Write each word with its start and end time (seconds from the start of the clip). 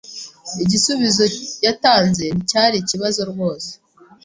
Igisubizo 0.63 1.23
yatanze 1.65 2.23
nticyari 2.35 2.75
ikibazo 2.79 3.21
rwose. 3.31 3.71